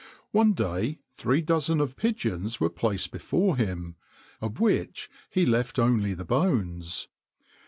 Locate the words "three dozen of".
1.15-1.95